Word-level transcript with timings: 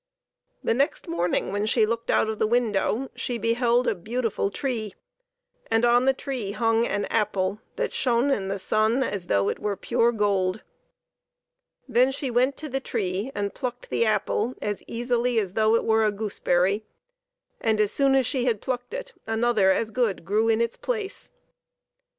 The 0.63 0.73
next 0.73 1.07
morning 1.07 1.51
when 1.51 1.67
she 1.67 1.85
looked 1.85 2.09
out 2.09 2.27
of 2.27 2.39
the 2.39 2.47
window 2.47 3.11
she 3.13 3.37
beheld 3.37 3.85
a 3.85 3.93
beautiful 3.93 4.49
tree, 4.49 4.95
and 5.69 5.85
on 5.85 6.05
the 6.05 6.11
tree 6.13 6.53
hung 6.53 6.87
an 6.87 7.05
apple 7.05 7.61
that 7.75 7.93
shone 7.93 8.31
in 8.31 8.47
the 8.47 8.57
sun 8.57 9.03
as 9.03 9.27
though 9.27 9.47
it 9.47 9.59
were 9.59 9.75
pure 9.77 10.11
gold. 10.11 10.63
Then 11.87 12.11
she 12.11 12.31
went 12.31 12.57
to 12.57 12.67
the 12.67 12.79
tree 12.79 13.31
and 13.35 13.53
plucked 13.53 13.91
the 13.91 14.03
apple 14.03 14.55
as 14.59 14.81
easily 14.87 15.37
as 15.39 15.53
though 15.53 15.75
it 15.75 15.85
were 15.85 16.03
a 16.03 16.11
goose 16.11 16.39
berry, 16.39 16.83
and 17.59 17.79
as 17.79 17.91
soon' 17.91 18.15
as 18.15 18.25
she 18.25 18.45
had 18.45 18.59
plucked 18.59 18.95
it 18.95 19.13
another 19.27 19.69
as 19.69 19.91
good 19.91 20.25
grew 20.25 20.49
in 20.49 20.61
its 20.61 20.77
place. 20.77 21.29